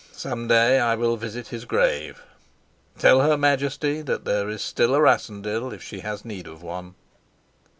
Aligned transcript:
Some 0.13 0.47
day 0.47 0.79
I 0.79 0.95
will 0.95 1.15
visit 1.15 1.49
his 1.49 1.63
grave. 1.65 2.23
Tell 2.97 3.21
her 3.21 3.37
Majesty 3.37 4.01
that 4.01 4.25
there 4.25 4.49
is 4.49 4.63
still 4.63 4.95
a 4.95 4.99
Rassendyll, 4.99 5.71
if 5.71 5.83
she 5.83 5.99
has 5.99 6.25
need 6.25 6.47
of 6.47 6.63
one." 6.63 6.95